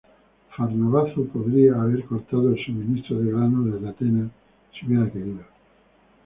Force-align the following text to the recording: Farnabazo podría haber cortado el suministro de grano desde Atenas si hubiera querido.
Farnabazo 0.49 1.25
podría 1.27 1.79
haber 1.79 2.03
cortado 2.05 2.49
el 2.51 2.65
suministro 2.65 3.19
de 3.19 3.31
grano 3.31 3.61
desde 3.71 3.87
Atenas 3.87 4.31
si 4.71 4.87
hubiera 4.87 5.07
querido. 5.11 5.43